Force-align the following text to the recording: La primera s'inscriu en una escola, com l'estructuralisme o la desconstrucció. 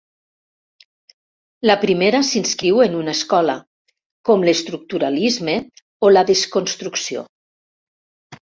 La 1.69 1.75
primera 1.83 2.21
s'inscriu 2.29 2.81
en 2.85 2.97
una 3.01 3.13
escola, 3.19 3.57
com 4.31 4.47
l'estructuralisme 4.49 5.57
o 6.09 6.13
la 6.19 6.25
desconstrucció. 6.33 7.27